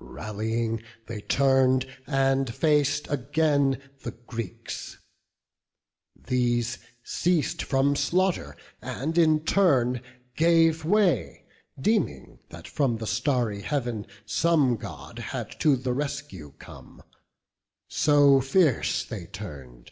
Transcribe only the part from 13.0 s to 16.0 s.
starry Heav'n some God Had to the